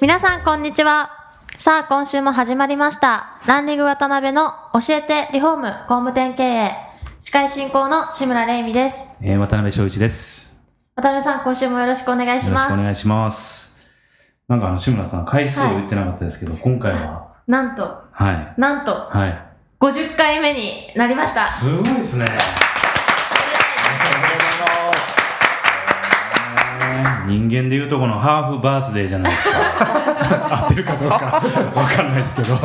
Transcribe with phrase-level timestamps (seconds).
[0.00, 1.10] 皆さんこんにちは
[1.58, 6.70] さあ今週も始まりましたランリング渡辺の教えてリフォーム工務店経営
[7.20, 10.58] 司会進行の志村玲美ですえー、渡辺翔一です。
[10.96, 13.90] 渡辺さん今週もよろしくお願いしよろしますくお願いします。
[14.48, 18.54] なんか志村さん、回数を言ってなかったですけど、今回は、なんとはい。
[18.60, 19.46] なんとはい。
[19.78, 22.24] 50回目になりましたすごいですね。
[27.26, 29.58] 人間でいうとこのハーフバースデーじゃないですか。
[30.50, 31.16] 合ってるかどうか
[31.74, 32.56] わかんないですけど。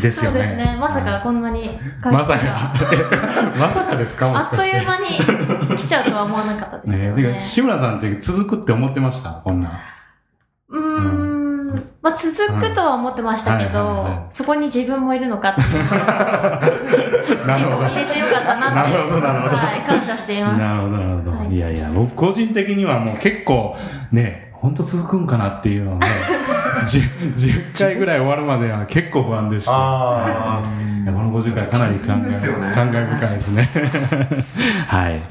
[0.00, 0.38] ですそうよね。
[0.40, 2.72] ですねまさかこんなに回まさか。
[3.58, 4.28] まさかですか？
[4.28, 4.76] もあっとしかして。
[4.78, 9.30] いう間に来ちゃうとは思わなかったですよねね志村さんって続くって思ってました？
[9.30, 9.72] こんなん。
[10.70, 11.23] うーん
[12.04, 15.62] まあ続くとは思ってましたけどそこに自分もいるのかって
[17.46, 17.88] なるほど。
[17.88, 19.56] 入れてよかったなってなるほどなるほど。
[19.56, 20.58] はい感謝しています。
[20.58, 21.30] なるほど、なるほど。
[21.38, 21.54] はい。
[21.54, 23.74] い、やいや、僕個人的にはもう結構
[24.12, 26.06] ね、本当続くんかなっていうのをね、
[26.84, 29.72] 10, 10回ぐらい終わるまでは結構不安でした。
[29.74, 30.62] あ
[31.04, 32.74] いやこの50回かなり感慨,、ね。
[32.74, 33.68] 感慨深いですね。
[34.88, 35.22] はい。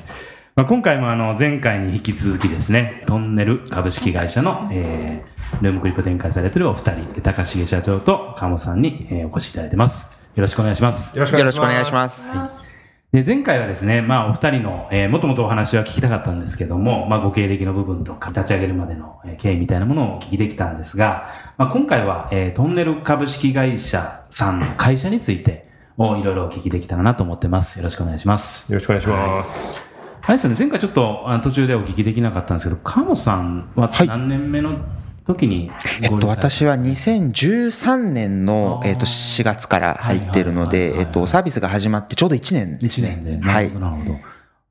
[0.55, 10.11] まあ、今回もあの前回に引き続きですね、トンネル株式会社の、えー、ルームクリップ展開されているお二人、高重社長と川本さんに、えーお越しいただいてます。
[10.35, 11.17] よろしくお願いしますー。
[11.17, 12.69] よろしくお願いします。
[13.11, 25.67] で、前回はですね、まあ、お二人の、えー、もともとお話は聞きたかったんですけども、まあ、ご経歴の部分とか、立ち上げるまでの、えー経緯みたいなものをお聞きできたんですが、まあ、今回は、えートンネル株式会社さんの会社について、
[25.97, 27.79] をいろいろお聞きできたらなと思ってます。
[27.79, 28.72] よろしくお願いします。
[28.72, 29.92] よろしくお願いします。
[30.25, 34.78] あれですよね、前回ちょっとあの途中でお聞きできなかったんですけど、川本さんははい何年目の
[35.25, 43.19] 時にえっと、私は2013年の、えっと、4月から入っているのはいはいはいは、いでえっと、サービスが始まってちょうど1年ですね。
[43.19, 43.38] 一年で。
[43.38, 43.79] なはいるほ。
[43.79, 44.17] ど、なるほど。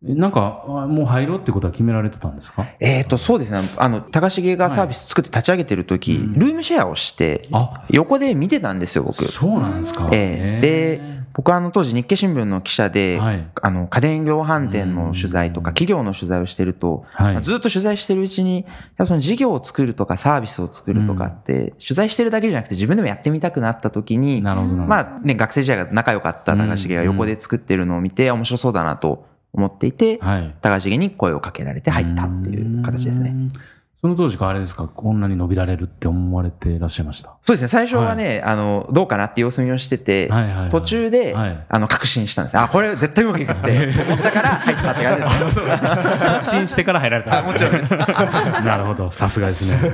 [0.04, 2.66] えなんか、あもう入ろうってことは決められてたんですか？
[2.80, 3.60] えっと、そうですね。
[3.78, 9.24] あの、高重がサービス作って立ち上げてる時、ルームシェアをしてあ、横で見てたんですよ、僕。
[9.24, 10.10] そうなんですか。
[10.12, 18.66] ええで、僕はあの当時日経新聞の記者で、はいあの家電量販店の取材とか企業の取材をしてると、はいまあずっと取材してるうちに、
[19.04, 30.54] その事業を作るとかサービスを作るとかって、取材してるだけじゃなくて自分でもやってみたくなった時に、まあね、学生時代が仲良かった高重が横で作ってるのを見て、面白そうだなと思っていて、はい。
[30.60, 33.31] 高重に声をかけられて入ったっていう形ですね。
[33.31, 33.49] うん。
[34.02, 37.36] その当時からあれですか、こんなに伸びられるって思われていらっしゃいました？
[37.44, 42.58] そうですね、最初はね、あの、どうかなって様子見をしてて、はいはいはい途中で、はいあの、確信したんです。
[42.58, 45.54] あ、これ絶対うまくいくって思ったから入ったって感じです。
[45.54, 45.82] そうです。
[45.82, 47.94] 確信してから入られたあもちろんです。
[47.96, 49.08] なるほど。
[49.12, 49.76] さすがですね。
[49.76, 49.92] はい。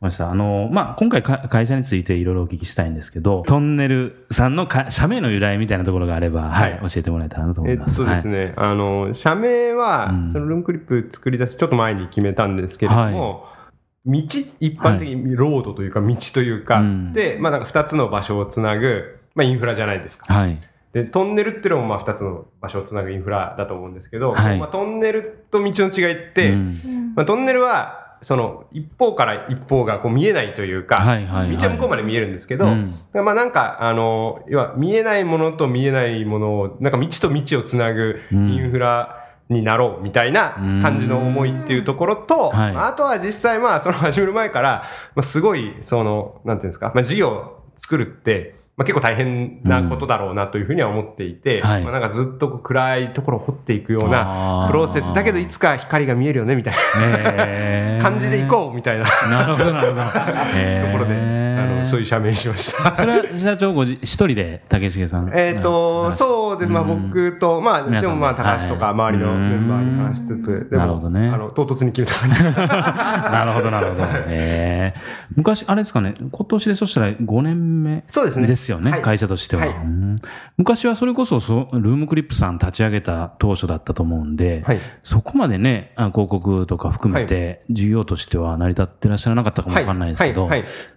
[0.00, 0.30] ました。
[0.30, 8.00] あの、まあ、今回か会社についていろいろお聞きしたいんですけど、トンネルさんのか社名の由来みたいなところがあれば、はい、教えてもらえたらなと思います。
[8.00, 13.46] えっとですね、あの、社名は、そのルームクリップ作り出すちょっと前に決めたんですけれども、
[14.06, 14.18] 道、
[14.60, 17.12] 一般的にロードというか道というか、うん。
[17.12, 20.32] で、まあなんか二つの場所をつなぐ、まあインフラじゃないですか。
[20.32, 20.58] はい。
[20.92, 24.58] で、トンネルっていうのもまあ二つの場所をつなぐインフラだと思うんですけど、はい。
[24.58, 27.12] まあトンネルと道の違いって、うん。
[27.14, 31.56] まあトンネルは、その一方から一方がこう見えないというか、はいはいはい。
[31.56, 32.94] 道は向こうまで見えるんですけど、うん。
[33.12, 38.48] まあなんか、あの、要は見えないものと見えないものを、なんか道と道をつなぐうん。
[38.48, 40.52] インフラになろうみたいな
[40.82, 42.76] 感じの思いっていうところと、はい。
[42.76, 44.84] あとは実際まあその始める前から、
[45.14, 51.82] まあすごい、その、なんていうんですか、まあ事業を作るって、まあ結構大変なことだろうなというふうには思っていて、はい。
[51.82, 59.04] まあなんかずっと暗いところを掘っていくようなプロセス、だけどいつか光が見えるよねみたいえな 感じでいこうみたいな。
[59.28, 60.02] なるほど、なるほど。
[60.54, 62.94] え ところで、あの、そういう社名にしました。
[62.96, 65.30] それは社長ご自一人で竹重さん？
[65.34, 66.72] えっ、と、うそうです。
[66.72, 68.08] まあ僕と、まあで。
[68.08, 71.28] もまあで高橋とか周りのメンバーに話しつつ、でも、なるほどね。
[71.28, 72.44] あの、唐突に決めた感じ。
[72.44, 72.56] です。
[72.56, 74.04] なるほど、なるほど。
[74.28, 75.00] ええ
[75.36, 78.46] 昔、あれですかね、今年でそしたら5年目そうですね。
[78.46, 79.02] ですよね、はい。
[79.02, 79.70] 会社としては、はい。
[79.70, 80.20] うん。
[80.56, 84.78] 昔はそれこそそう、ルームクリップさん立ち上げた当初だったと思うんで、はい。
[85.04, 90.48] そこまでね、あ広告とか含めて、事業としては成り立ってらっしゃらなかったかもわかんないですけど、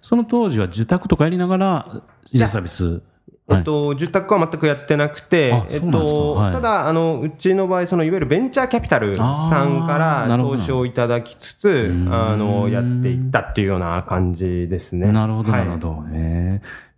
[0.01, 3.01] その当時は受託とかやりながら、自社サービス。
[3.49, 6.53] えっと、受託は全くやってなくてあ、えっと、はい。
[6.53, 15.11] ただ、あの、うちの場合、その、いわゆるベンチャーキャピタルさんから投資をいただきつつん、あの、やっていったっていうような感じですね。
[15.11, 15.61] なるほど、はい。
[15.61, 16.03] なるほど。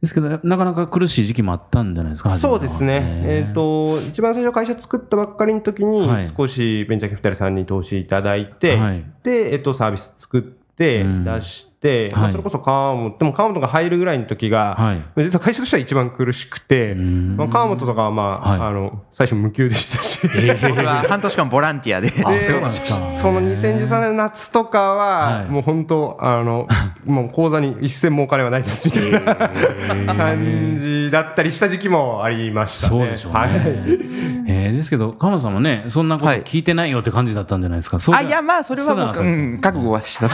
[0.03, 3.23] ですけど、なかなか苦しい時期もあったんじゃないですか、そうですね。
[3.25, 9.05] えっ、っ、と、一番最初会社作ったばっかりの時にはい、少しベンチャーキャピタルさんに投資いただいて、はい。
[9.23, 11.23] で、えっ、と、サービス作って、うん。
[11.23, 11.72] 出して、まあ、
[12.13, 15.23] はいそれこそ川本、でも川本が入るぐらいの時が、はい。
[15.23, 20.19] 実は会社としては一番苦しくて、んまあ、川本とかはまあ、はいあの、最初無給でしたし、
[20.69, 22.07] 僕は半年間ボランティアで。
[22.23, 26.67] あそうなんですかその2013年の夏とかは、はいもう本当、あの、
[27.05, 29.25] もう口座に一銭もお金はないですみたい
[30.05, 32.99] な感じだったりした時期もありましたね。
[32.99, 33.39] そうでしょうね。
[33.39, 33.49] はい
[34.45, 37.97] えーですけど、鎌田さんもね、そんなことはい聞いてないよって感じだったんじゃないですか。
[38.15, 40.27] あ、いや、まあ、それはそううん、覚悟はした。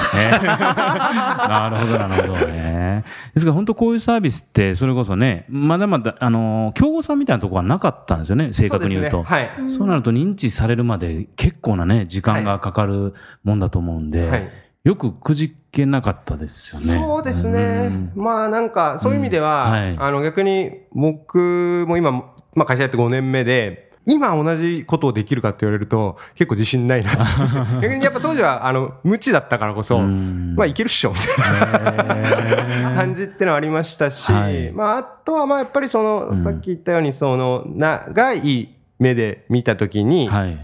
[1.48, 3.04] なるほど、なるほどね。
[3.34, 9.12] ですから、本当こういうサービスって、それこそね、まだまだ、あの、競合さんみたいなところはなかったんですよね、正確に言うと。
[9.12, 9.50] そうねはい。
[9.70, 13.14] そうなると認知されるまで結構なね、時間がかかる
[13.44, 14.50] もんだと思うんで、はい
[14.86, 17.06] よくくじけなかったですよね。
[17.06, 18.12] そうですね。
[18.16, 22.24] まあなんか、そういう意味では、うんはいあの逆に僕も今、ま
[22.60, 27.12] あ会社やって5年目で、今同じことをできるかって言われると結構自信ないな
[27.82, 30.56] 逆にやっぱ当時はあの無知だったからこそ、ん。
[30.56, 34.72] まあいけるっしょみたいな感じってのはありましたし、はい。
[34.72, 36.44] まああとはまあやっぱりその、ん。
[36.44, 38.70] さっき言ったようにその長い
[39.00, 40.58] 目で見たときに、はい。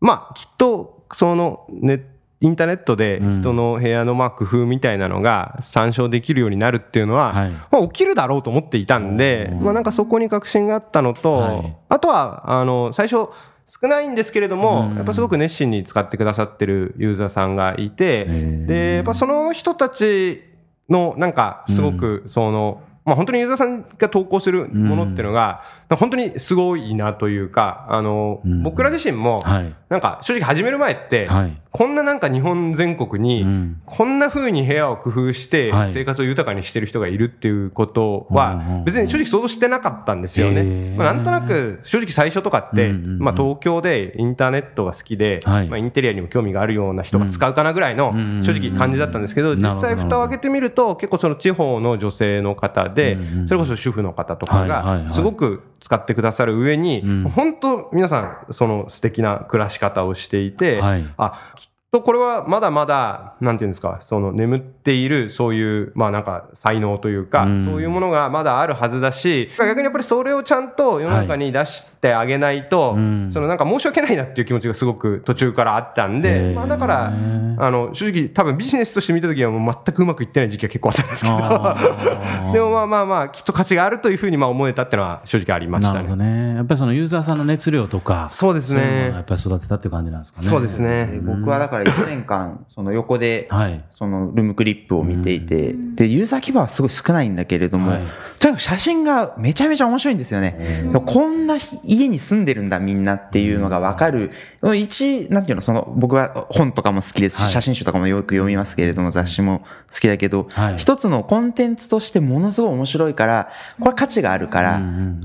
[0.00, 2.04] まあ、きっと、その、ね、
[2.40, 7.50] インターネットで人の部屋のまあ工夫みたいなのが参照できるようになるっていうのは、はい。
[7.50, 11.76] まあ、起きるだろうと思っていたんで、まあなんかそこに確信があったのと、はい。
[11.88, 13.30] あとは、あの、最初、
[13.66, 20.44] 少ないんですけれども、やっぱすごく熱心に使ってくださってるユーザーさんがいて、ーで、やっぱその人たち
[20.88, 28.64] の、なんか、すごく、その、まあ本当にユーザーさんが投稿するものっていうのが、本当にすごいなというか、あの、ん。
[28.64, 29.72] 僕ら自身も、はい。
[29.88, 31.56] なんか正直始める前って、はい。
[31.70, 33.80] こんななんか日本全国に、うん。
[33.84, 35.92] こんな風に部屋を工夫してはい。
[35.92, 40.94] 生活を豊かにしてる人がいるっていうことはん別に正直想像してなかったんですよね。
[40.96, 45.68] まあ、なんとなく正直最初とかって、まあ、東京でインターネットが好きで、はい。
[45.68, 49.58] まあ、インテリアにも興味があるような人が使うかなぐらいのん正直感じだったんですけどうん。
[49.58, 53.16] 実際蓋を開けてみると結構その地方の女性の方で
[53.46, 57.22] それこそ主婦の方とかがすごく使ってくださる上にうん。
[57.28, 61.04] 本当皆さんその素敵な暮らし方をしていてはい。
[61.16, 81.36] あきっとこれはまだまだなんていうんですかその眠っているそういうまあなんか才能というか、うんそういうものがまだあるはずだし逆にやっぱりそれをちゃんと世の中に出してあげないと、うんそのなんか申し訳ないなっていう気持ちがすごく途中からあったんへで、ーまあ、だからあの正直多分ビジネスとして見た時はもう全くうまくいってない時期が結構あったんですけど
[82.52, 86.26] でもまあまあまあきっと価値があるというふうにまあ思えたっていうのは正直ありましたなるほどね。
[86.52, 86.56] ね。
[86.56, 90.46] やっぱりそのユーザーさんの熱量とか、そうですそういうのがやねっぱり育てたっていう感じなんですかね。
[90.46, 91.20] そうですでね。
[91.22, 93.84] 僕はだから1年間、その横で、はい。
[93.90, 98.04] そのルームクリップを見ていて、で、ユーザー規模はすごい少ないんだけれども、はい。
[98.38, 100.82] とにかく写真がめちゃめちゃ面白いんですよね。
[100.84, 104.30] でもこんな家に住んでるんだみんなっていうのがわかる。
[104.74, 107.52] 一、なんていうの、その、僕は本とかも好きですし、はい。
[107.52, 109.60] 写真集とかもよく読みますけれども、雑誌も
[109.92, 110.76] 好きだけど、はい。
[110.76, 113.48] 一つのコンテンツとしてものすごい面白いから、
[113.80, 114.82] これ価値があるから、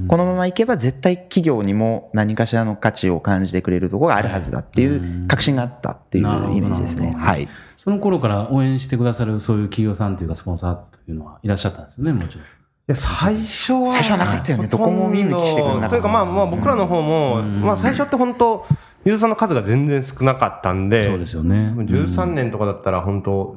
[0.08, 7.16] このままいけば絶対企業にも何かしらの価値を感じてくれるところがあるはずだっていう確信があったっていうなるほどイメージですね。
[7.18, 7.48] はい。
[7.78, 12.44] その頃から応援してくださるそういう企業さんというかスポンサーというのはいらっしゃったんですよね、もちろん。
[12.44, 12.48] い
[12.88, 18.66] や最初は最初はなかったよねどこも見向きしてくれなかったというかまあまあ僕らの方も、まあ最初って本当
[19.06, 21.74] ユーザーの数が全然少なかったんでそうですよね。
[21.76, 23.56] 13年とかだったら本当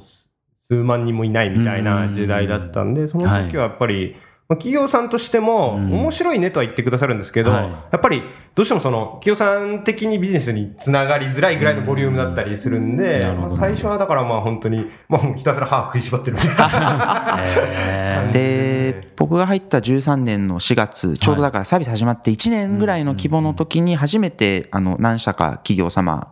[0.71, 4.17] 数万人もいないみたいな時代だったんで、その時はやっぱり、
[4.49, 8.23] まあ企業さんとしてもうん面白いねとは言ってくださるんですけど、はいやっぱり
[8.55, 17.39] どうしてもその企業さん的にビジネスにつながりづらいぐらいのボリュームだったりするんで、まあ最初はだからまあ本当に、まあひたすら歯食いしばってるみたいな。
[17.43, 18.33] へー。
[18.33, 26.29] で、僕が入った13年の4月、ちょうどだからサービス始まって1年ぐらいの規模の時に初めて、あの、何社か企業様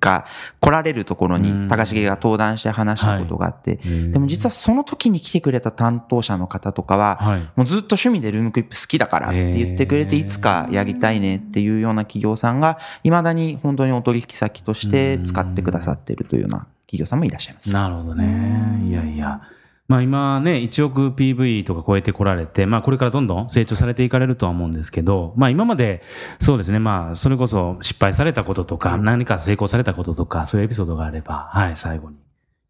[0.00, 0.24] が
[0.60, 7.40] 来られるところに、高重が登壇して話したことがあって、でも実はその時に来てくれた担当者の方とかは、はい。
[7.54, 17.72] もうずっと趣味でルームクリップ好きだからって言ってくれて、いつかやりたいねっていうような企業さんが、未だに本当にお取引先として使ってくださっているというような企業さんもいらっしゃいます。
[17.72, 18.88] なるほどね。
[18.88, 19.40] いやいや。
[19.88, 26.02] まあ今ね、1億 PV とか超えてこられて、まあこれからどんどん成長されていかれるとは思うんですけど、まあ今まで、
[26.40, 32.16] そうですね、まあそれこそ失敗されたこととか、何か成功されたこととか、そういうエピソードがあれば、はい、最後に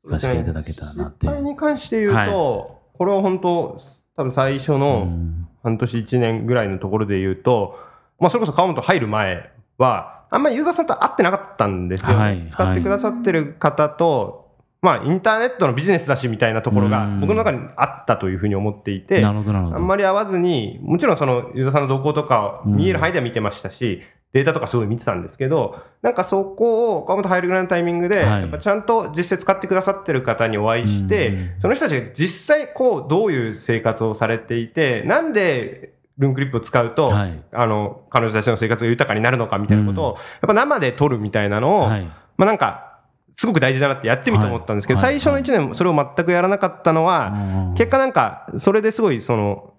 [0.06, 1.26] 聞かせていただけたらなって。
[1.26, 3.80] 失敗に関して言うと、はいこれは本当、
[4.14, 7.78] 多分最初うのん半年1年ぐらいのところで言うと、
[8.20, 12.46] まあそれこそ川本入る前は、あんまりユーザーさんと会ってなかったんですよね、はい。
[12.46, 14.48] 使ってくださってる方と、
[14.82, 17.20] まあインターネットのビジネスだしみたいなところがうん。
[17.20, 19.24] 僕の中にあったというふうに思っていて。
[19.24, 28.40] あんまり会わずに、もちろんそのユーザーさんの動向とか見える範囲では見てましたし、データとかすごい見てたんですけど、なんかそこを川本入るぐらいのタイミングで、はい。
[28.42, 31.50] やっぱちゃんと実際使ってくださってる方にお会いして、うん。
[31.58, 37.42] その人たちが実際こうどういう生活をされていて、なんでルンクリップを使うと、はい。
[37.50, 42.04] あの、彼女たちの生活が豊かになるのかみたいなことを、やっぱ生で撮るみたいなのを、はい。
[42.36, 42.98] まあなんか、
[43.34, 45.18] すごく大事だなってやってみて思ったんですけど、はい。
[45.18, 47.32] 最初の1年それを全くやらなかったのは、
[47.68, 47.74] うん。
[47.74, 49.69] 結果なんか、それですごい、その、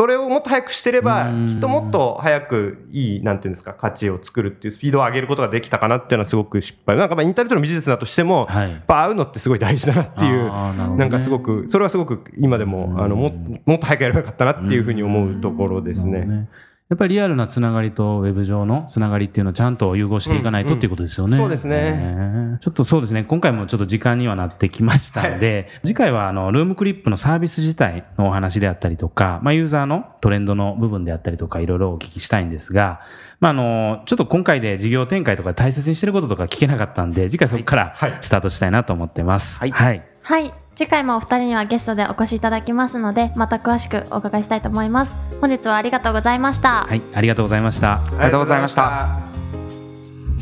[0.00, 6.96] それをもっと早くしてればうん、きっともっと早くいい、なんていうんですか、価値を作るっていうスピードを上げることができたかなっていうのはすごく失敗。
[6.96, 8.70] なんかまあインターネットのビジネスだとしても、はい。
[8.70, 10.96] やっぱ会うのってすごい大事だなっていう、ね。
[10.96, 16.48] なんかすごく、それはすごく今でも、あの、もっともっと早くやればよかったなっていうふうに思うところですね。
[16.90, 21.36] やっぱりリアルなつながりとウェブ上のつながりっていうのをちゃんと融合していかないとっていうことですよね。
[21.36, 33.02] そうですねねちょっとそうですね、今回もちょっと時間にはなってきましたので、次回はあの、ルームクリップのサービス自体のお話であったりとか、まあユーザーのトレンドの部分であったりとかいろいろお聞きしたいんですが、
[33.38, 39.60] まああの、ちょっと今回で事業展開とか大切にしてることとか聞けなかったんで、次回そこからはいスタートしたいなと思ってます。
[39.60, 40.02] はいはい。
[40.22, 40.52] はい。
[40.80, 45.14] 次回もお二人にはゲストでお越しいただきますので、また詳しくお伺いしたいと思います。
[45.38, 46.86] 本日はありがとうございました。
[46.86, 47.02] はい。
[47.12, 48.00] ありがとうございました。
[48.02, 49.20] ありがとうございました。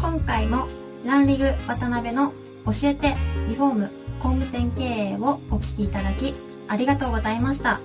[0.01, 0.69] 今回も
[1.05, 2.33] ランリグ渡辺の
[2.67, 3.17] 教えて
[3.49, 3.91] リフォーム
[4.21, 6.33] 工務店経営をお聞きいただき
[6.69, 7.81] ありがとうございました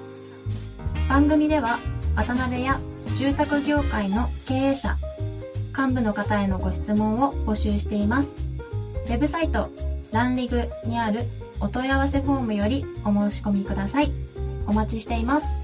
[1.09, 1.79] 番組では
[2.15, 2.79] 渡辺や
[3.17, 4.95] 住宅業界の経営者
[5.75, 8.35] 幹部の方へのご質問を募集しています
[9.07, 9.71] ウェブサイト
[10.11, 11.21] ランリグにある
[11.59, 14.11] お問い合わせフォームよりお申し込みください。
[14.67, 15.62] お待ちしています。